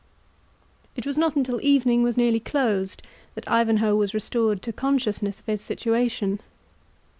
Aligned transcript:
It 0.95 1.05
was 1.05 1.15
not 1.15 1.35
until 1.35 1.61
evening 1.63 2.01
was 2.01 2.17
nearly 2.17 2.39
closed 2.39 3.03
that 3.35 3.47
Ivanhoe 3.47 3.95
was 3.95 4.15
restored 4.15 4.63
to 4.63 4.73
consciousness 4.73 5.39
of 5.39 5.45
his 5.45 5.61
situation. 5.61 6.39